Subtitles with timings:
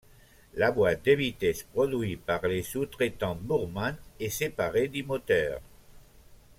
[0.55, 5.61] La boîte de vitesse produite par le sous-traitant Burman est séparée du moteur.